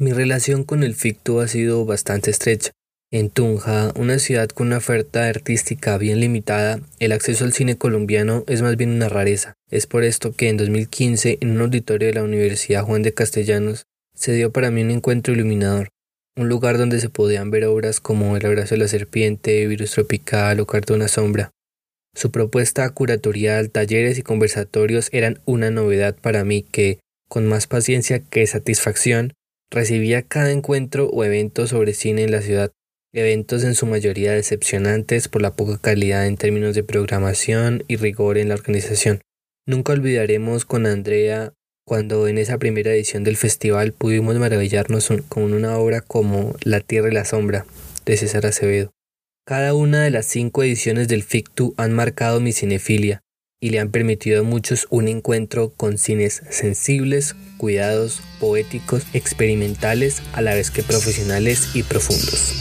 [0.00, 2.70] Mi relación con el ficto ha sido bastante estrecha.
[3.10, 8.44] En Tunja, una ciudad con una oferta artística bien limitada, el acceso al cine colombiano
[8.46, 9.54] es más bien una rareza.
[9.72, 13.86] Es por esto que en 2015, en un auditorio de la Universidad Juan de Castellanos,
[14.14, 15.88] se dio para mí un encuentro iluminador,
[16.36, 20.60] un lugar donde se podían ver obras como El abrazo de la serpiente, Virus tropical
[20.60, 21.50] o Cartona sombra.
[22.14, 28.20] Su propuesta curatorial, talleres y conversatorios eran una novedad para mí que, con más paciencia
[28.20, 29.32] que satisfacción,
[29.70, 32.72] recibía cada encuentro o evento sobre cine en la ciudad,
[33.12, 38.38] eventos en su mayoría decepcionantes por la poca calidad en términos de programación y rigor
[38.38, 39.20] en la organización.
[39.66, 41.52] Nunca olvidaremos con Andrea
[41.86, 47.08] cuando en esa primera edición del festival pudimos maravillarnos con una obra como La Tierra
[47.08, 47.64] y la Sombra
[48.04, 48.90] de César Acevedo.
[49.46, 53.22] Cada una de las cinco ediciones del FICTU han marcado mi cinefilia,
[53.60, 60.42] y le han permitido a muchos un encuentro con cines sensibles, cuidados, poéticos, experimentales, a
[60.42, 62.54] la vez que profesionales y profundos.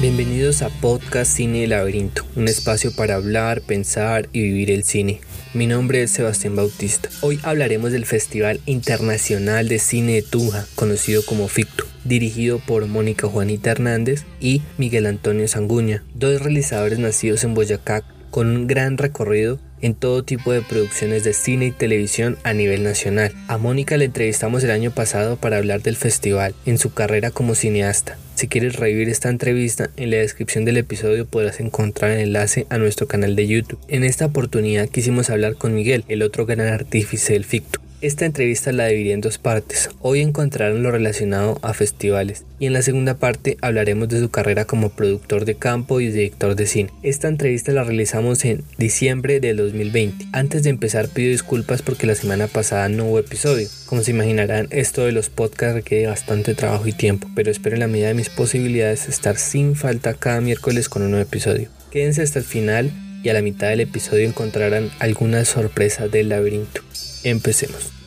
[0.00, 5.20] Bienvenidos a Podcast Cine Laberinto, un espacio para hablar, pensar y vivir el cine.
[5.52, 7.10] Mi nombre es Sebastián Bautista.
[7.20, 13.26] Hoy hablaremos del Festival Internacional de Cine de Tunja, conocido como FICTU, dirigido por Mónica
[13.26, 19.58] Juanita Hernández y Miguel Antonio Sanguña, dos realizadores nacidos en Boyacá con un gran recorrido
[19.82, 23.32] en todo tipo de producciones de cine y televisión a nivel nacional.
[23.48, 27.54] A Mónica le entrevistamos el año pasado para hablar del festival en su carrera como
[27.54, 28.18] cineasta.
[28.34, 32.78] Si quieres revivir esta entrevista, en la descripción del episodio podrás encontrar el enlace a
[32.78, 33.80] nuestro canal de YouTube.
[33.88, 37.80] En esta oportunidad quisimos hablar con Miguel, el otro gran artífice del ficto.
[38.02, 39.90] Esta entrevista la dividí en dos partes.
[40.00, 44.64] Hoy encontrarán lo relacionado a festivales y en la segunda parte hablaremos de su carrera
[44.64, 46.90] como productor de campo y director de cine.
[47.02, 50.28] Esta entrevista la realizamos en diciembre de 2020.
[50.32, 53.68] Antes de empezar pido disculpas porque la semana pasada no hubo episodio.
[53.84, 57.80] Como se imaginarán, esto de los podcasts requiere bastante trabajo y tiempo, pero espero en
[57.80, 61.68] la medida de mis posibilidades estar sin falta cada miércoles con un nuevo episodio.
[61.90, 62.90] Quédense hasta el final
[63.22, 66.80] y a la mitad del episodio encontrarán algunas sorpresas del laberinto.
[67.24, 67.99] Empecemos.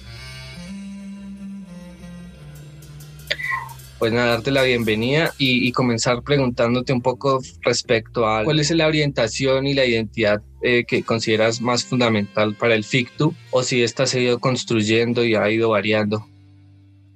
[4.04, 8.86] Pues nada, darte la bienvenida y, comenzar preguntándote un poco respecto a cuál es la
[8.86, 14.06] orientación y la identidad eh, que consideras más fundamental para el FICTU o si esta
[14.06, 16.26] se ha ido construyendo y ha ido variando.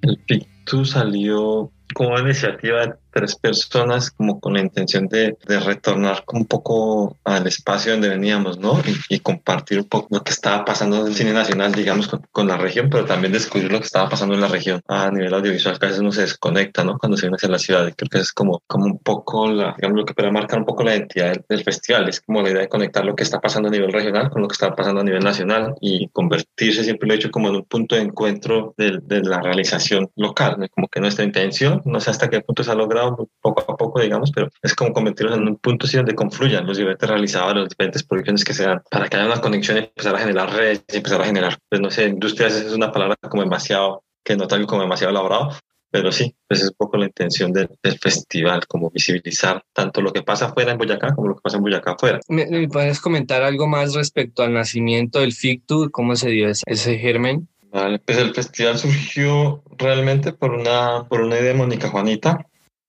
[0.02, 6.46] El FICTU salió como iniciativa tres personas como con la intención de, de, retornar un
[6.46, 8.80] poco al espacio donde veníamos, ¿no?
[9.10, 12.58] Y, compartir un poco lo que estaba pasando en el cine nacional, digamos, con, la
[12.58, 15.86] región, pero también descubrir lo que estaba pasando en la región a nivel audiovisual, a
[15.86, 17.00] veces uno se desconecta, ¿no?
[17.00, 17.88] Cuando se viene hacia la ciudad.
[17.88, 20.66] Y creo que es como, como un poco, la, digamos, lo que puede marcar un
[20.66, 22.08] poco la identidad del, festival.
[22.08, 24.48] Es como la idea de conectar lo que está pasando a nivel regional con lo
[24.48, 27.64] que está pasando a nivel nacional y convertirse, siempre lo he hecho, como en un
[27.64, 30.70] punto de encuentro de, de la realización local, ¿no?
[30.70, 34.02] Como que nuestra intención, no sé hasta qué punto se ha logrado poco a poco,
[34.02, 38.04] digamos, pero es como convertirlos en un punto donde confluyan los diferentes realizadores, las diferentes
[38.04, 40.98] producciones que se dan, para que haya una conexión y empezar a generar redes y
[40.98, 44.66] empezar a generar, pues no sé, industrias es una palabra como demasiado, que no tal
[44.68, 45.52] como demasiado elaborado,
[45.90, 47.70] pero sí, pues es un poco la intención del,
[48.02, 51.64] festival, como visibilizar tanto lo que pasa afuera en Boyacá como lo que pasa en
[51.64, 52.20] Boyacá afuera.
[52.28, 55.90] ¿Me, puedes comentar algo más respecto al nacimiento del FICTU?
[55.92, 57.48] ¿Cómo se dio ese, ese germen?
[57.72, 62.46] Vale, pues el festival surgió realmente por una, por una idea de Mónica Juanita,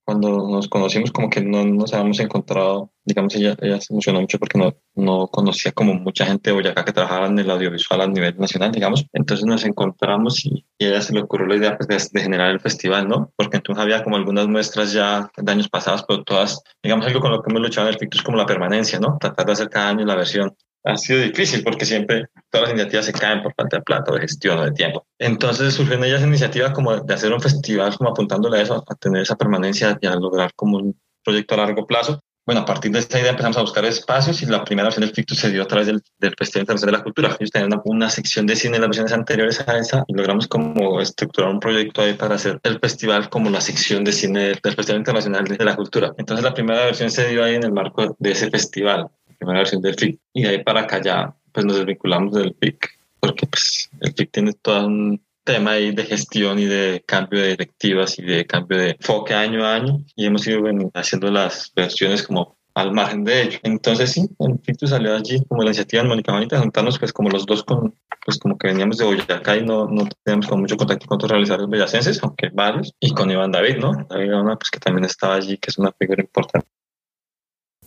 [0.08, 4.38] cuando nos conocimos como que no nos habíamos encontrado, digamos, ella, ella se emocionó mucho
[4.38, 8.06] porque no, no conocía como mucha gente de Boyacá que trabajaba en el audiovisual a
[8.06, 9.04] nivel nacional, digamos.
[9.12, 12.58] Entonces nos encontramos y, y ella se le ocurrió la idea pues, de, generar el
[12.58, 13.34] festival, ¿no?
[13.36, 17.30] Porque entonces había como algunas muestras ya de años pasados, pero todas, digamos, algo con
[17.30, 19.18] lo que hemos luchado en el FICTU es como la permanencia, ¿no?
[19.20, 23.06] Tratar de hacer cada año la versión ha sido difícil porque siempre todas las iniciativas
[23.06, 25.06] se caen por falta de plata, de gestión o de tiempo.
[25.18, 28.94] Entonces surgió en ellas iniciativa como de hacer un festival como apuntándole a eso, a
[28.94, 32.20] tener esa permanencia y a lograr como un proyecto a largo plazo.
[32.46, 35.14] Bueno, a partir de esta idea empezamos a buscar espacios y la primera versión del
[35.14, 36.02] FICTU se dio a través del,
[36.38, 37.36] Festival Internacional de la Cultura.
[37.38, 40.48] Ellos tenían una, una, sección de cine en las versiones anteriores a esa y logramos
[40.48, 44.74] como estructurar un proyecto ahí para hacer el festival como la sección de cine del
[44.74, 46.14] Festival Internacional de la Cultura.
[46.16, 49.82] Entonces la primera versión se dio ahí en el marco de ese festival primera versión
[49.82, 50.20] del FIC.
[50.34, 52.88] Y de ahí para acá ya pues nos desvinculamos del FIC,
[53.20, 57.48] porque pues el FIC tiene todo un tema ahí de gestión y de cambio de
[57.48, 60.62] directivas y de cambio de enfoque año a año y hemos ido
[60.92, 63.58] haciendo las versiones como al margen de ello.
[63.62, 67.30] Entonces sí, el FIC salió allí como la iniciativa de Mónica Manita, juntarnos pues como
[67.30, 67.94] los dos con,
[68.24, 71.30] pues como que veníamos de Boyacá y no, no teníamos con mucho contacto con otros
[71.30, 73.92] realizadores boyacenses, aunque varios, y con Iván David, ¿no?
[74.08, 76.68] David pues que también estaba allí, que es una figura importante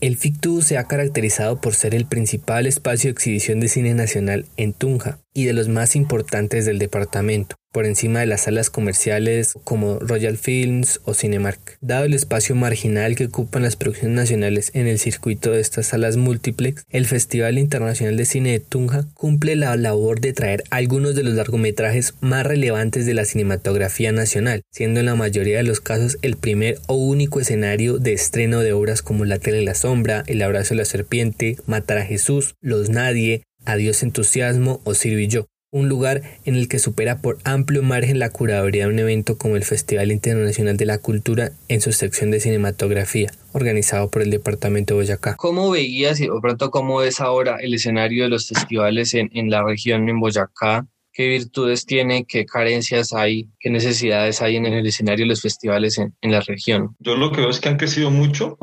[0.01, 4.47] El FICTU se ha caracterizado por ser el principal espacio de exhibición de cine nacional
[4.57, 9.53] en Tunja y de los más importantes del departamento por encima de las salas comerciales
[9.63, 11.77] como Royal Films o Cinemark.
[11.81, 16.17] Dado el espacio marginal que ocupan las producciones nacionales en el circuito de estas salas
[16.17, 21.23] múltiplex, el Festival Internacional de Cine de Tunja cumple la labor de traer algunos de
[21.23, 26.17] los largometrajes más relevantes de la cinematografía nacional, siendo en la mayoría de los casos
[26.21, 30.23] el primer o único escenario de estreno de obras como La tele y la sombra,
[30.27, 35.50] El abrazo de la serpiente, Matar a Jesús, Los Nadie, Adiós entusiasmo o Sirvi yo
[35.71, 39.55] un lugar en el que supera por amplio margen la curaduría de un evento como
[39.55, 44.93] el Festival Internacional de la Cultura en su sección de cinematografía, organizado por el Departamento
[44.93, 45.35] de Boyacá.
[45.37, 49.63] ¿Cómo veías o pronto cómo es ahora el escenario de los festivales en, en la
[49.63, 50.87] región, en Boyacá?
[51.13, 52.25] ¿Qué virtudes tiene?
[52.25, 53.49] ¿Qué carencias hay?
[53.59, 56.95] ¿Qué necesidades hay en el escenario de los festivales en, en la región?
[56.99, 58.57] Yo lo que veo es que han crecido mucho,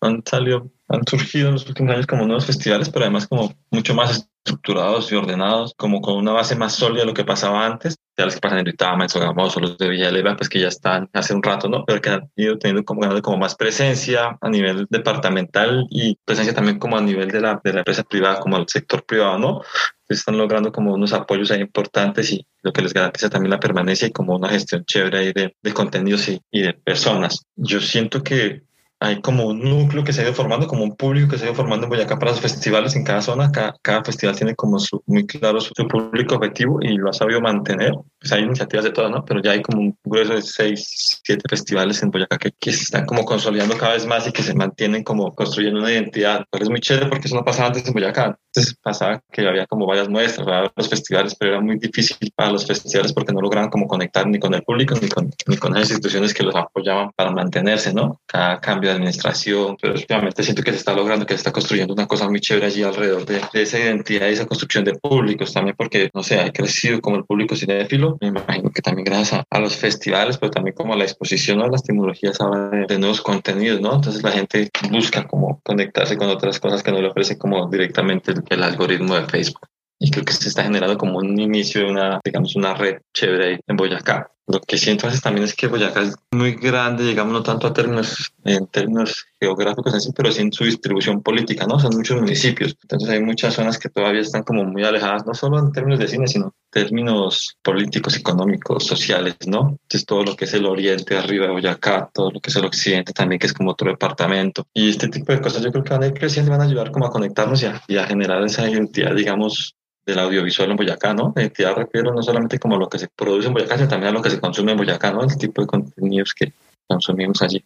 [0.00, 3.94] han salido han surgido en los últimos años como nuevos festivales, pero además como mucho
[3.94, 7.96] más estructurados y ordenados, como con una base más sólida de lo que pasaba antes.
[8.18, 11.08] Ya los que pasan en Ritama, en Sogamoso, los de Villaleva, pues que ya están
[11.12, 11.84] hace un rato, ¿no?
[11.86, 16.78] Pero que han ido teniendo como, como más presencia a nivel departamental y presencia también
[16.78, 19.60] como a nivel de la, de la empresa privada, como el sector privado, ¿no?
[20.06, 23.60] Pues están logrando como unos apoyos ahí importantes y lo que les garantiza también la
[23.60, 27.46] permanencia y como una gestión chévere ahí de, de contenidos y, y de personas.
[27.56, 28.62] Yo siento que
[29.02, 31.46] hay como un núcleo que se ha ido formando, como un público que se ha
[31.48, 33.50] ido formando en Boyacá para los festivales en cada zona.
[33.50, 37.92] Cada, festival tiene como su, muy claro su, público objetivo y lo ha sabido mantener.
[38.20, 39.24] Pues hay iniciativas de todas, ¿no?
[39.24, 42.84] Pero ya hay como un grueso de seis, siete festivales en Boyacá que, que, se
[42.84, 46.44] están como consolidando cada vez más y que se mantienen como construyendo una identidad.
[46.48, 48.38] Pero es muy chévere porque eso no pasaba antes en Boyacá.
[48.54, 52.52] Antes pasaba que había como varias muestras, había los festivales, pero era muy difícil para
[52.52, 55.72] los festivales porque no lograban como conectar ni con el público ni con, ni con
[55.72, 58.20] las instituciones que los apoyaban para mantenerse, ¿no?
[58.26, 62.06] Cada cambio administración, pero últimamente siento que se está logrando, que se está construyendo una
[62.06, 66.10] cosa muy chévere allí alrededor de, esa identidad y esa construcción de públicos también, porque,
[66.14, 69.76] no sé, ha crecido como el público cinéfilo, me imagino que también gracias a, los
[69.76, 73.94] festivales, pero también como la exposición a las tecnologías de, de, nuevos contenidos, ¿no?
[73.94, 78.32] Entonces la gente busca como conectarse con otras cosas que no le ofrece como directamente
[78.32, 79.68] el, el algoritmo de Facebook
[80.02, 83.60] y creo que se está generando como un inicio de una, digamos, una red chévere
[83.64, 84.32] en Boyacá.
[84.46, 87.72] Lo que siento entonces también es que Boyacá es muy grande, digamos, no tanto a
[87.72, 91.78] términos, en términos geográficos en sí, pero sí en su distribución política, ¿no?
[91.78, 92.76] Son muchos municipios.
[92.82, 96.08] Entonces hay muchas zonas que todavía están como muy alejadas, no solo en términos de
[96.08, 99.78] cine, sino en términos políticos, económicos, sociales, ¿no?
[99.82, 102.64] Entonces todo lo que es el oriente arriba de Boyacá, todo lo que es el
[102.64, 104.66] occidente también, que es como otro departamento.
[104.74, 106.64] Y este tipo de cosas yo creo que van a ir creciendo y van a
[106.64, 110.76] ayudar como a conectarnos y a, y a generar esa identidad, digamos, del audiovisual en
[110.76, 111.32] Boyacá, ¿no?
[111.36, 114.22] Identidad refiero no solamente como lo que se produce en Boyacá, sino también a lo
[114.22, 115.22] que se consume en Boyacá, ¿no?
[115.22, 116.52] El tipo de contenidos que
[116.88, 117.64] consumimos allí.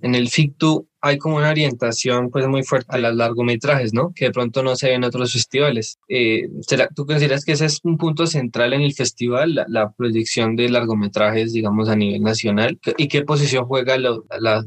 [0.00, 4.12] En el FICTU hay como una orientación pues muy fuerte a los largometrajes, ¿no?
[4.14, 5.98] Que de pronto no se ve en otros festivales.
[6.08, 6.48] Eh,
[6.96, 11.52] ¿Tú consideras que ese es un punto central en el festival, la, proyección de largometrajes,
[11.52, 12.78] digamos, a nivel nacional?
[12.96, 14.16] ¿Y qué posición juega la,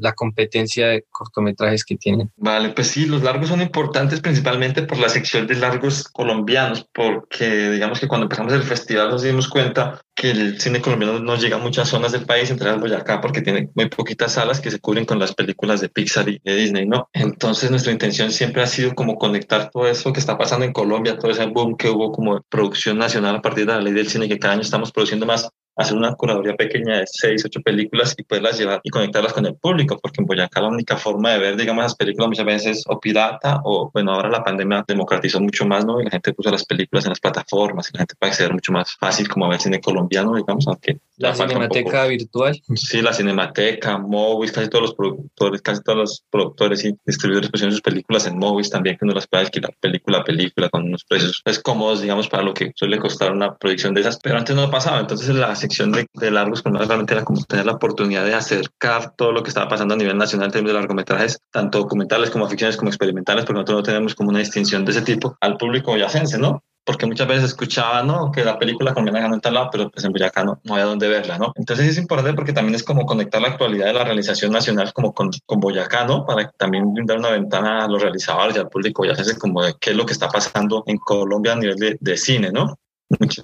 [0.00, 2.30] la, competencia de cortometrajes que tienen?
[2.36, 7.70] Vale, pues sí, los largos son importantes principalmente por la sección de largos colombianos, porque
[7.70, 11.56] digamos que cuando empezamos el festival nos dimos cuenta que el cine colombiano no llega
[11.56, 14.80] a muchas zonas del país, entre las Boyacá, porque tiene muy poquitas salas que se
[14.80, 17.08] cubren con las películas de Pixar de Disney, ¿no?
[17.12, 21.18] Entonces nuestra intención siempre ha sido como conectar todo eso que está pasando en Colombia,
[21.18, 24.28] todo ese boom que hubo como producción nacional a partir de la ley del cine,
[24.28, 25.48] que cada año estamos produciendo más
[25.78, 29.54] hacer una curaduría pequeña de seis, ocho películas y poderlas llevar y conectarlas con el
[29.54, 32.98] público, porque en Boyacá la única forma de ver, digamos, las películas muchas veces o
[32.98, 36.00] pirata o, bueno, ahora la pandemia democratizó mucho más, ¿no?
[36.00, 38.72] Y la gente puso las películas en las plataformas y la gente puede acceder mucho
[38.72, 40.98] más fácil como a ver cine colombiano, digamos, aunque...
[41.16, 42.60] La cinemateca virtual.
[42.76, 47.72] Sí, la cinemateca, Movies, casi todos los productores, casi todos los productores y distribuidores pusieron
[47.72, 51.04] sus películas en Movies también, que uno las puede alquilar película a película con unos
[51.04, 54.54] precios pues, cómodos, digamos, para lo que suele costar una producción de esas, pero antes
[54.54, 58.24] no pasaba, entonces la sección de, de largos pues realmente era como tener la oportunidad
[58.24, 61.78] de acercar todo lo que estaba pasando a nivel nacional en términos de largometrajes, tanto
[61.78, 65.36] documentales como ficciones como experimentales, porque nosotros no tenemos como una distinción de ese tipo
[65.40, 66.62] al público boyacense, ¿no?
[66.88, 68.32] porque muchas veces escuchaba, ¿no?
[68.32, 70.86] Que la película colombiana ganó en tal lado, pero pues en Boyacá no, no había
[70.86, 71.52] dónde verla, ¿no?
[71.54, 75.12] Entonces es importante porque también es como conectar la actualidad de la realización nacional como
[75.12, 76.24] con, con Boyacá, ¿no?
[76.24, 79.90] Para también brindar una ventana a los realizadores y al público boyacense como de qué
[79.90, 82.78] es lo que está pasando en Colombia a nivel de, de cine, ¿no?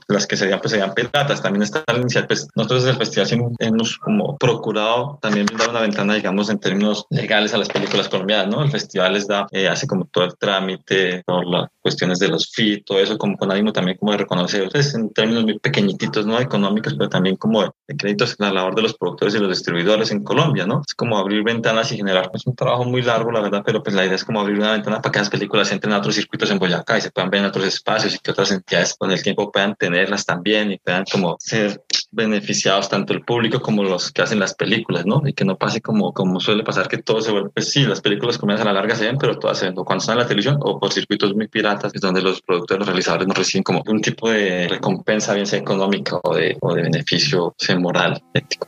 [0.09, 1.43] Las que serían pues serían piratas.
[1.43, 5.81] También está la inicial pues nosotros desde el festival hemos como procurado también dar una
[5.81, 9.69] ventana digamos en términos legales a las películas colombianas no el festival les da eh,
[9.69, 13.51] hace como todo el trámite todas las cuestiones de los FIT todo eso como con
[13.51, 17.63] ánimo también como de reconocer pues, en términos muy pequeñitos no económicos pero también como
[17.63, 20.83] de créditos en la labor de los productores y los distribuidores en Colombia, ¿no?
[20.87, 23.95] Es como abrir ventanas y generar, pues un trabajo muy largo, la verdad, pero pues
[23.95, 26.51] la idea es como abrir una ventana para que las películas entren a otros circuitos
[26.51, 29.23] en Boyacá y se puedan ver en otros espacios y que otras entidades con el
[29.23, 31.81] tiempo puedan tenerlas también y puedan como ser
[32.11, 35.23] beneficiados tanto el público como los que hacen las películas, ¿no?
[35.25, 38.01] Y que no pase como, como suele pasar que todo se vuelve, pues sí, las
[38.01, 40.27] películas comienzan a la larga se ven, pero todas se ven cuando están en la
[40.27, 43.83] televisión o por circuitos muy piratas, es donde los productores, los realizadores no reciben como
[43.87, 48.67] un tipo de recompensa, bien sea económica o de, o de beneficio sea moral, ético.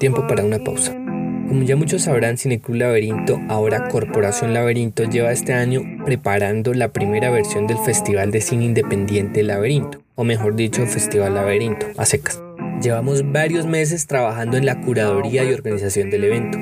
[0.00, 1.07] Tiempo para una pausa.
[1.48, 7.30] Como ya muchos sabrán, Cineclub Laberinto, ahora Corporación Laberinto, lleva este año preparando la primera
[7.30, 12.42] versión del Festival de Cine Independiente Laberinto, o mejor dicho, Festival Laberinto, a secas.
[12.82, 16.58] Llevamos varios meses trabajando en la curaduría y organización del evento,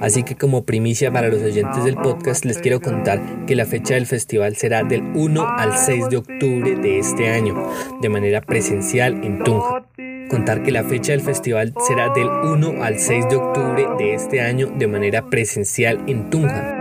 [0.00, 3.94] así que como primicia para los oyentes del podcast les quiero contar que la fecha
[3.94, 9.24] del festival será del 1 al 6 de octubre de este año, de manera presencial
[9.24, 9.84] en Tunja.
[10.28, 14.40] Contar que la fecha del festival será del 1 al 6 de octubre de este
[14.40, 16.78] año de manera presencial en Tunja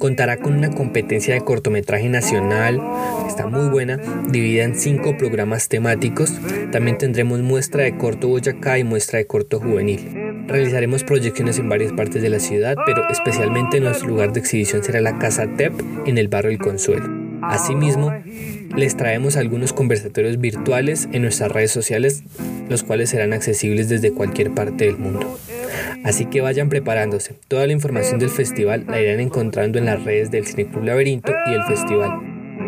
[0.00, 2.80] contará con una competencia de cortometraje nacional,
[3.28, 6.32] está muy buena, dividida en cinco programas temáticos.
[6.72, 10.46] También tendremos muestra de corto Boyacá y muestra de corto juvenil.
[10.48, 15.02] Realizaremos proyecciones en varias partes de la ciudad, pero especialmente nuestro lugar de exhibición será
[15.02, 15.74] la Casa TEP
[16.06, 17.19] en el barrio El Consuelo.
[17.50, 18.12] Asimismo,
[18.76, 22.22] les traemos algunos conversatorios virtuales en nuestras redes sociales,
[22.68, 25.36] los cuales serán accesibles desde cualquier parte del mundo.
[26.04, 27.34] Así que vayan preparándose.
[27.48, 31.54] Toda la información del festival la irán encontrando en las redes del Cineclub Laberinto y
[31.54, 32.20] el festival.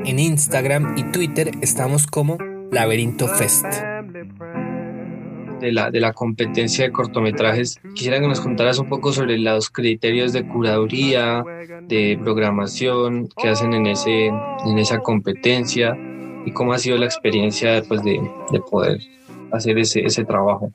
[0.05, 2.39] En Instagram y Twitter estamos como
[2.73, 3.92] Laberinto Fest.
[5.63, 9.71] De la, de la competencia de cortometrajes, quisiera que nos contaras un poco sobre los
[9.71, 11.45] criterios de curaduría,
[11.87, 15.97] de programación que hacen en, ese, en esa competencia
[16.45, 18.99] y cómo ha sido la experiencia después de, de poder
[19.53, 20.73] hacer ese, ese trabajo.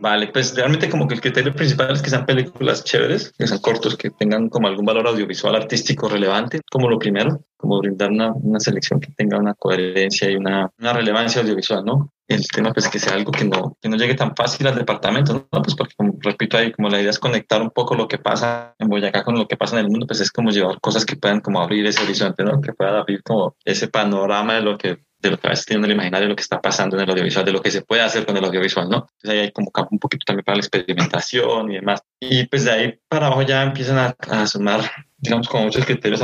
[0.00, 3.60] Vale, pues realmente como que el criterio principal es que sean películas chéveres, que sean
[3.60, 8.32] cortos, que tengan como algún valor audiovisual artístico relevante, como lo primero, como brindar una,
[8.32, 12.14] una selección que tenga una coherencia y una, una, relevancia audiovisual, ¿no?
[12.26, 15.46] El tema pues que sea algo que no, que no llegue tan fácil al departamento,
[15.52, 15.62] ¿no?
[15.62, 18.74] Pues porque como repito ahí, como la idea es conectar un poco lo que pasa
[18.78, 21.16] en Boyacá con lo que pasa en el mundo, pues es como llevar cosas que
[21.16, 22.62] puedan como abrir ese horizonte, ¿no?
[22.62, 25.90] Que puedan abrir como ese panorama de lo que de lo que a veces el
[25.90, 28.36] imaginario, lo que está pasando en el audiovisual, de lo que se puede hacer con
[28.36, 28.96] el audiovisual, ¿no?
[28.96, 32.02] Entonces ahí hay como campo un poquito también para la experimentación y demás.
[32.20, 34.80] Y pues de ahí para abajo ya empiezan a, a sumar,
[35.18, 36.22] digamos, como muchos criterios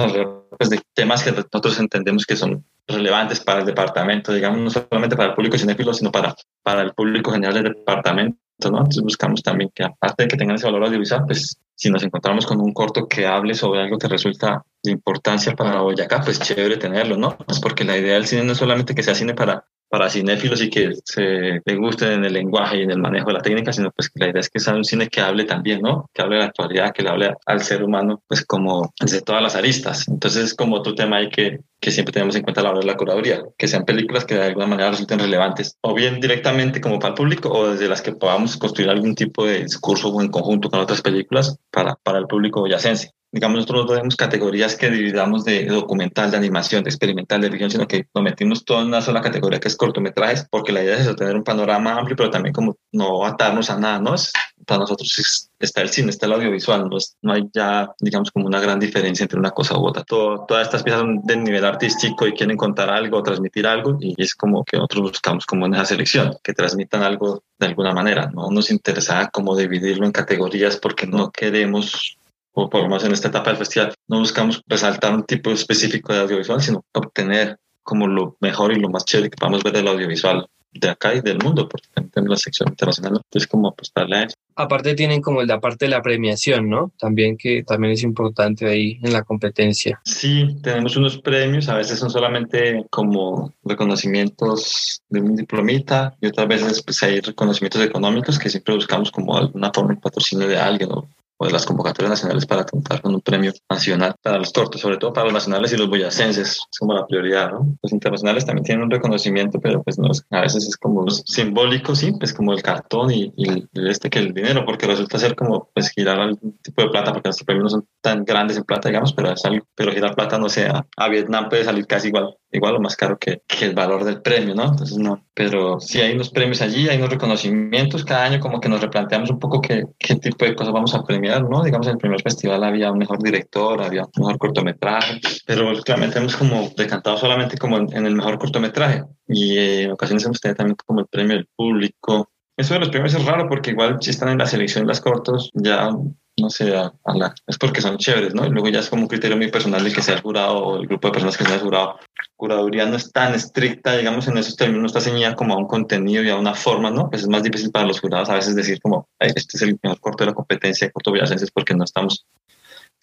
[0.56, 5.16] pues, de temas que nosotros entendemos que son relevantes para el departamento, digamos, no solamente
[5.16, 8.78] para el público cinéfilo, sino para, para el público general del departamento, ¿no?
[8.78, 12.46] Entonces buscamos también que aparte de que tengan ese valor audiovisual, pues si nos encontramos
[12.46, 16.78] con un corto que hable sobre algo que resulta de importancia para Boyacá, pues chévere
[16.78, 17.36] tenerlo, ¿no?
[17.48, 20.62] Es porque la idea del cine no es solamente que sea cine para, para cinéfilos
[20.62, 23.73] y que se le guste en el lenguaje y en el manejo de la técnica,
[23.73, 26.11] sino pues que la idea es que sea un cine que hable también, ¿no?
[26.12, 29.43] Que hable de la actualidad, que le hable al ser humano, pues como desde todas
[29.43, 30.09] las aristas.
[30.09, 32.81] Entonces es como otro tema ahí que, que siempre tenemos en cuenta a la hora
[32.81, 36.81] de la curaduría, que sean películas que de alguna manera resulten relevantes, o bien directamente
[36.81, 40.21] como para el público, o desde las que podamos construir algún tipo de discurso o
[40.21, 44.76] en conjunto con otras películas para, para el público boyacense digamos, nosotros no tenemos categorías
[44.76, 48.80] que dividamos de documental, de animación, de experimental, de ficción, sino que lo metimos todo
[48.80, 52.16] en una sola categoría que es cortometrajes, porque la idea es tener un panorama amplio,
[52.16, 54.14] pero también como no atarnos a nada, ¿no?
[54.14, 54.33] Es,
[54.64, 58.47] para nosotros está el cine, está el audiovisual, no, es, no hay ya, digamos, como
[58.47, 60.02] una gran diferencia entre una cosa u otra.
[60.04, 64.35] Todas estas piezas son de nivel artístico y quieren contar algo, transmitir algo, y es
[64.35, 68.30] como que nosotros buscamos como en esa selección, que transmitan algo de alguna manera.
[68.35, 72.18] No nos interesa como dividirlo en categorías porque no queremos
[72.58, 76.12] o por lo menos en esta etapa del festival, no buscamos resaltar un tipo específico
[76.12, 79.86] de audiovisual, sino obtener como lo mejor y lo más chévere que podamos ver del
[79.88, 84.16] audiovisual de acá y del mundo, porque también tenemos la sección internacional, entonces como apostarle
[84.16, 84.36] a eso.
[84.54, 86.92] Aparte tienen como la parte de la premiación, ¿no?
[86.98, 90.00] También que también es importante ahí en la competencia.
[90.04, 96.48] Sí, tenemos unos premios, a veces son solamente como reconocimientos de un diplomita y otras
[96.48, 100.90] veces pues hay reconocimientos económicos que siempre buscamos como alguna forma de patrocinio de alguien
[100.92, 101.06] o
[101.38, 104.97] o de las convocatorias nacionales para contar con un premio nacional para los cortos, sobre
[104.97, 107.76] todo para los nacionales y los boyacenses, es como la prioridad, ¿no?
[107.83, 112.12] Los internacionales también tienen un reconocimiento, pero pues no, a veces es como simbólico, sí,
[112.12, 115.90] pues como el cartón y, y, este que el dinero, porque resulta ser como pues
[115.90, 119.12] girar algún tipo de plata, porque nuestros premios no son tan grandes en plata, digamos,
[119.12, 119.43] pero es
[119.75, 123.18] pero girar plata, no sé, a Vietnam puede salir casi igual igual o más caro
[123.18, 124.64] que, que, el valor del premio, ¿no?
[124.64, 125.25] Entonces, no.
[125.34, 128.04] Pero sí hay unos premios allí, hay unos reconocimientos.
[128.04, 131.02] Cada año como que nos replanteamos un poco qué, qué tipo de cosas vamos a
[131.02, 131.62] premiar, ¿no?
[131.62, 136.18] Digamos, en el primer festival había un mejor director, había un mejor cortometraje, pero últimamente
[136.18, 139.04] hemos como decantado solamente como en, en el mejor cortometraje.
[139.28, 142.88] Y eh, en ocasiones hemos tenido también como el premio del público, Eso de los
[142.88, 145.90] premios es raro porque igual si están en la selección las cortos, ya
[146.38, 148.47] no sé, a, la, es porque son chéveres, ¿no?
[148.47, 150.76] Y luego ya es como un criterio muy personal de que sea el jurado o
[150.76, 151.99] el grupo de personas que sea el jurado.
[152.37, 155.66] Curaduría no es tan estricta, digamos, en esos términos, no está ceñida como a un
[155.66, 157.09] contenido y a una forma, ¿no?
[157.09, 160.00] Pues es más difícil para los jurados a veces decir como, este es el mejor
[160.00, 162.26] corto de la competencia de corto boyacense porque no estamos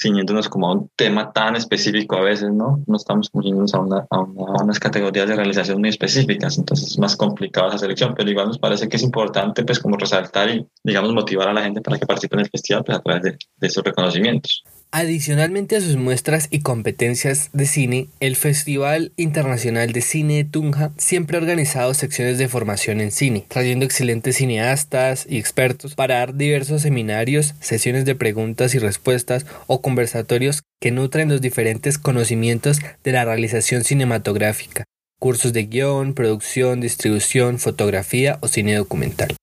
[0.03, 2.83] ciñéndonos como a un tema tan específico a veces, ¿no?
[2.85, 4.19] No estamos ciñéndonos a, una, a,
[4.63, 8.59] unas categorías de realización muy específicas, entonces es más complicado esa selección, pero igual nos
[8.59, 12.05] parece que es importante pues como resaltar y, digamos, motivar a la gente para que
[12.05, 14.63] participe en el festival pues, a través de, de esos reconocimientos.
[14.95, 20.91] Adicionalmente a sus muestras y competencias de cine, el Festival Internacional de Cine de Tunja
[20.97, 26.35] siempre ha organizado secciones de formación en cine, trayendo excelentes cineastas y expertos para dar
[26.35, 33.13] diversos seminarios, sesiones de preguntas y respuestas o conversatorios que nutren los diferentes conocimientos de
[33.13, 34.83] la realización cinematográfica,
[35.19, 39.35] cursos de guion, producción, distribución, fotografía o cine documental.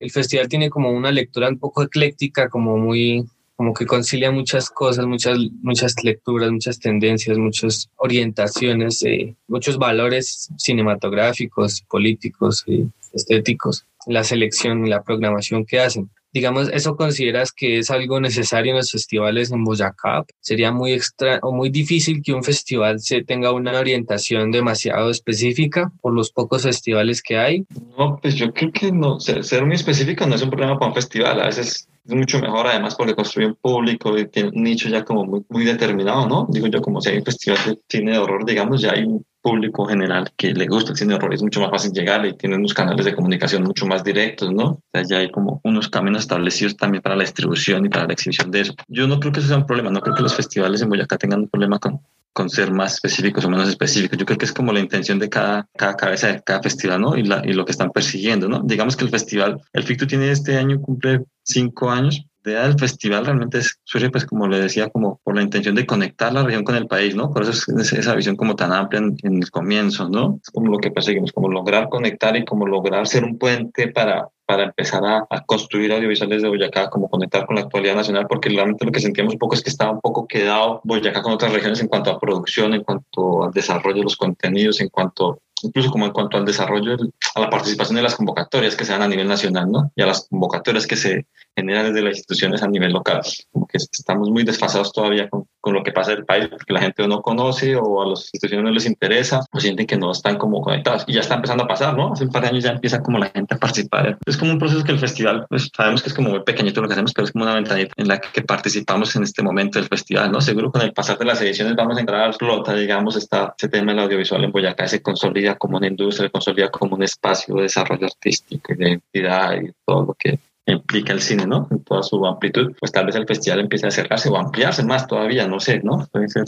[0.00, 4.68] El festival tiene como una lectura un poco ecléctica, como muy como que concilia muchas
[4.68, 13.86] cosas, muchas, muchas lecturas, muchas tendencias, muchas orientaciones, eh, muchos valores cinematográficos, políticos y estéticos,
[14.06, 16.10] la selección y la programación que hacen.
[16.36, 20.22] Digamos, ¿eso consideras que es algo necesario en los festivales en Boyacá?
[20.38, 25.90] ¿Sería muy extra o muy difícil que un festival se tenga una orientación demasiado específica
[26.02, 27.64] por los pocos festivales que hay?
[27.96, 30.90] No, pues yo creo que no, ser, ser muy específico no es un problema para
[30.90, 31.40] un festival.
[31.40, 35.06] A veces es mucho mejor además porque construye un público y tiene un nicho ya
[35.06, 36.46] como muy, muy determinado, ¿no?
[36.50, 39.24] Digo yo, como si hay un festival de cine de horror, digamos, ya hay un
[39.46, 42.36] público general que le gusta el cine de horror, es mucho más fácil llegar y
[42.36, 44.64] tiene unos canales de comunicación mucho más directos, ¿no?
[44.64, 48.14] O sea, ya hay como unos caminos establecidos también para la distribución y para la
[48.14, 48.74] exhibición de eso.
[48.88, 51.16] Yo no creo que eso sea un problema, no creo que los festivales en Boyacá
[51.16, 52.00] tengan un problema con,
[52.32, 54.18] con ser más específicos o menos específicos.
[54.18, 57.16] Yo creo que es como la intención de cada, cada cabeza de cada festival, ¿no?
[57.16, 58.62] Y, la, y lo que están persiguiendo, ¿no?
[58.64, 63.24] Digamos que el festival, el FICTU tiene este año, cumple cinco años, idea del festival
[63.24, 66.76] realmente surge, pues como le decía, como por la intención de conectar la región con
[66.76, 67.30] el país, ¿no?
[67.32, 70.38] Por eso es esa visión como tan amplia en, el comienzo, ¿no?
[70.42, 74.28] Es como lo que perseguimos, como lograr conectar y como lograr ser un puente para,
[74.44, 78.48] para empezar a, a, construir audiovisuales de Boyacá, como conectar con la actualidad nacional, porque
[78.48, 81.52] realmente lo que sentíamos un poco es que estaba un poco quedado Boyacá con otras
[81.52, 85.90] regiones en cuanto a producción, en cuanto al desarrollo de los contenidos, en cuanto incluso
[85.90, 86.96] como en cuanto al desarrollo,
[87.34, 89.90] a la participación de las convocatorias que se dan a nivel nacional, ¿no?
[89.94, 93.22] Y a las convocatorias que se generan desde las instituciones a nivel local.
[93.50, 96.72] Como que estamos muy desfasados todavía con, con lo que pasa en el país, porque
[96.72, 100.12] la gente no conoce o a las instituciones no les interesa o sienten que no
[100.12, 101.02] están como conectados.
[101.08, 102.12] Y ya está empezando a pasar, ¿no?
[102.12, 104.16] Hace un par de años ya empieza como la gente a participar.
[104.24, 106.86] Es como un proceso que el festival, pues sabemos que es como muy pequeñito lo
[106.86, 109.88] que hacemos, pero es como una ventanita en la que participamos en este momento del
[109.88, 110.40] festival, ¿no?
[110.40, 113.68] Seguro con el pasar de las ediciones vamos a entrar a flota, digamos, está ese
[113.68, 117.62] tema del audiovisual en Boyacá se consolida como una industria, consolida como un espacio de
[117.62, 120.38] desarrollo artístico y de identidad y todo lo que
[120.72, 121.68] implica el cine, ¿no?
[121.70, 125.06] En toda su amplitud, pues tal vez el festival empiece a acercarse o ampliarse más
[125.06, 126.06] todavía, no sé, ¿no?
[126.10, 126.44] Puede ser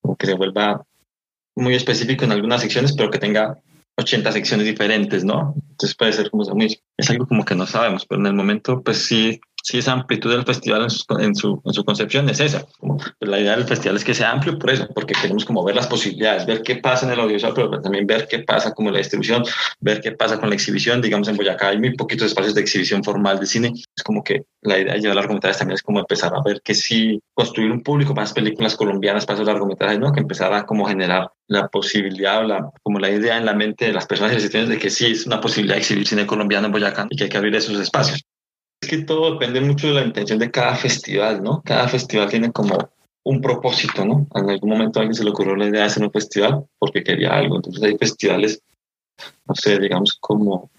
[0.00, 0.84] como que se vuelva
[1.56, 3.58] muy específico en algunas secciones, pero que tenga
[3.96, 5.54] 80 secciones diferentes, ¿no?
[5.70, 8.82] Entonces puede ser como muy, es algo como que no sabemos, pero en el momento,
[8.82, 12.38] pues sí, sí esa amplitud del festival en su, en su, en su concepción es
[12.38, 12.64] esa.
[12.78, 15.64] Como, pues, la idea del festival es que sea amplio por eso, porque queremos como
[15.64, 18.92] ver las posibilidades, ver qué pasa en el audiovisual, pero también ver qué pasa como
[18.92, 19.42] la distribución,
[19.80, 21.02] ver qué pasa con la exhibición.
[21.02, 23.72] Digamos, en Boyacá hay muy poquitos espacios de exhibición formal de cine.
[23.74, 26.74] Es como que la idea de llevar largometrajes también es como empezar a ver que
[26.74, 30.12] sí, construir un público, más películas colombianas para esos largometrajes, ¿no?
[30.12, 33.92] Que empezar a como generar la posibilidad, la, como la idea en la mente de
[33.92, 37.06] las personas instituciones de que sí es una posibilidad de exhibir cine colombiano en Boyacá
[37.10, 38.25] y que hay que abrir esos espacios.
[38.80, 41.62] Es que todo depende mucho de la intención de cada festival, ¿no?
[41.64, 42.90] Cada festival tiene como
[43.24, 44.26] un propósito, ¿no?
[44.34, 47.02] En algún momento a alguien se le ocurrió la idea de hacer un festival porque
[47.02, 47.56] quería algo.
[47.56, 48.62] Entonces hay festivales,
[49.46, 50.70] no sé, digamos como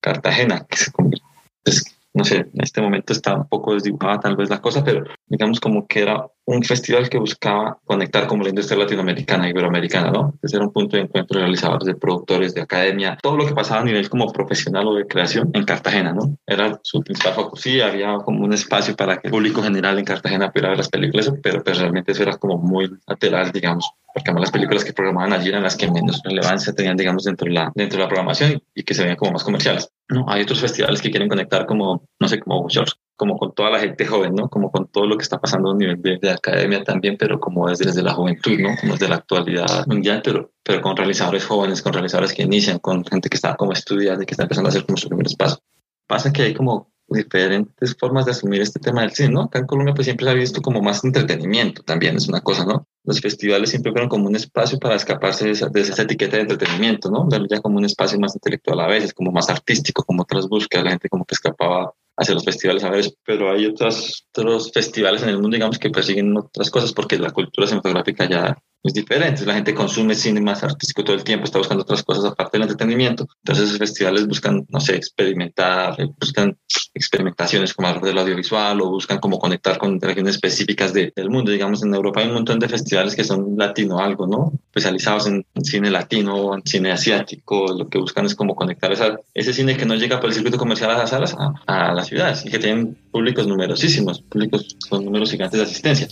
[0.00, 1.26] Cartagena, que se convierte,
[1.62, 5.04] pues, no sé, en este momento está un poco desdibujada tal vez la cosa, pero
[5.28, 10.10] digamos como que era un festival que buscaba conectar como la industria latinoamericana y iberoamericana,
[10.10, 10.34] ¿no?
[10.42, 13.54] Ese era un punto de encuentro de realizadores, de productores, de academia, todo lo que
[13.54, 16.36] pasaba a nivel como profesional o de creación en Cartagena, ¿no?
[16.44, 17.56] Era su principal foco.
[17.56, 20.88] Sí, había como un espacio para que el público general en Cartagena pudiera ver las
[20.88, 24.92] películas, pero, pero realmente eso era como muy lateral, digamos, porque además las películas que
[24.92, 28.08] programaban allí eran las que menos relevancia tenían, digamos, dentro de la, dentro de la
[28.08, 29.90] programación y que se veían como más comerciales.
[30.08, 33.70] No, hay otros festivales que quieren conectar como, no sé, como George, como con toda
[33.70, 34.48] la gente joven, ¿no?
[34.48, 37.68] Como con todo lo que está pasando a nivel de, de, academia también, pero como
[37.68, 38.70] desde, desde la juventud, ¿no?
[38.80, 43.04] Como desde la actualidad mundial, pero, pero con realizadores jóvenes, con realizadores que inician, con
[43.04, 45.60] gente que está como estudiando y que está empezando a hacer como sus primeros pasos.
[46.06, 49.42] Pasa que hay como diferentes formas de asumir este tema del cine, ¿no?
[49.42, 52.64] Acá en Colombia pues siempre se ha visto como más entretenimiento también, es una cosa,
[52.64, 52.86] ¿no?
[53.04, 56.42] Los festivales siempre fueron como un espacio para escaparse de esa, de esa etiqueta de
[56.42, 57.26] entretenimiento, ¿no?
[57.26, 60.84] Verlo ya como un espacio más intelectual a veces, como más artístico, como otras búsquedas,
[60.84, 65.22] la gente como que escapaba hacia los festivales a veces, pero hay otros, otros festivales
[65.22, 69.44] en el mundo, digamos, que persiguen otras cosas porque la cultura cinematográfica ya es diferente.
[69.44, 72.62] La gente consume cine más artístico todo el tiempo, está buscando otras cosas aparte del
[72.62, 73.26] entretenimiento.
[73.42, 76.56] Entonces, esos festivales buscan, no sé, experimentar, buscan
[76.94, 81.50] experimentaciones como alrededor del audiovisual o buscan como conectar con regiones específicas de, del mundo.
[81.50, 84.52] Digamos, en Europa hay un montón de festivales que son latino algo, ¿no?
[84.66, 87.66] Especializados en, cine latino en cine asiático.
[87.72, 90.58] Lo que buscan es como conectar esa, ese cine que no llega por el circuito
[90.58, 95.04] comercial a las salas, a, a las ciudades y que tienen públicos numerosísimos, públicos con
[95.04, 96.08] números gigantes de asistencia.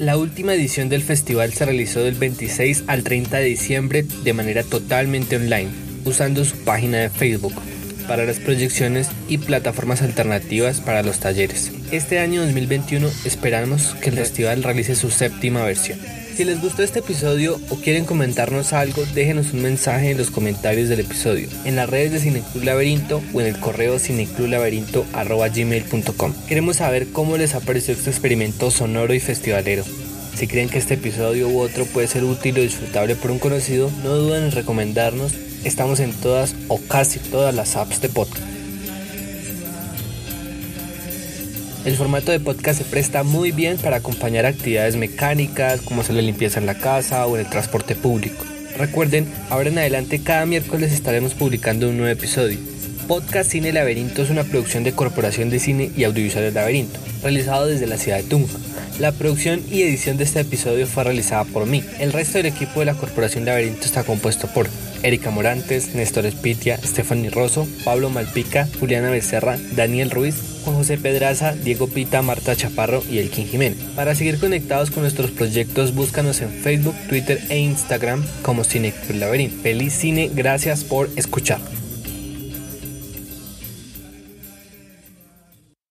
[0.00, 4.62] La última edición del festival se realizó del 26 al 30 de diciembre de manera
[4.62, 5.68] totalmente online,
[6.06, 7.52] usando su página de Facebook
[8.08, 11.70] para las proyecciones y plataformas alternativas para los talleres.
[11.92, 15.98] Este año 2021 esperamos que el festival realice su séptima versión.
[16.36, 20.88] Si les gustó este episodio o quieren comentarnos algo, déjenos un mensaje en los comentarios
[20.88, 26.32] del episodio, en las redes de Cineclub Laberinto o en el correo cineclublaberinto.gmail.com.
[26.46, 29.82] Queremos saber cómo les ha parecido este experimento sonoro y festivalero.
[30.36, 33.90] Si creen que este episodio u otro puede ser útil o disfrutable por un conocido,
[34.04, 35.32] no duden en recomendarnos.
[35.64, 38.49] Estamos en todas o casi todas las apps de podcast.
[41.82, 46.20] El formato de podcast se presta muy bien para acompañar actividades mecánicas como hacer la
[46.20, 48.44] limpieza en la casa o en el transporte público.
[48.76, 52.58] Recuerden, ahora en adelante cada miércoles estaremos publicando un nuevo episodio.
[53.08, 57.86] Podcast Cine Laberinto es una producción de Corporación de Cine y Audiovisuales Laberinto, realizado desde
[57.86, 58.58] la ciudad de Tunja.
[58.98, 61.82] La producción y edición de este episodio fue realizada por mí.
[61.98, 64.68] El resto del equipo de la Corporación Laberinto está compuesto por
[65.02, 71.88] Erika Morantes, Néstor Espitia, Stephanie Rosso, Pablo Malpica, Juliana Becerra, Daniel Ruiz, José Pedraza, Diego
[71.88, 73.78] Pita, Marta Chaparro y Elkin Jiménez.
[73.96, 79.62] Para seguir conectados con nuestros proyectos, búscanos en Facebook, Twitter e Instagram como Cine Laberinto.
[79.62, 81.79] Feliz cine, gracias por escuchar.